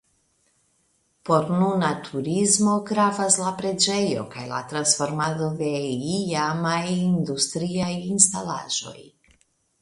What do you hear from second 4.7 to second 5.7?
transformado de